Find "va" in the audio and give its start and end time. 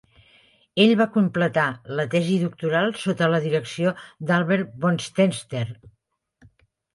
1.01-1.05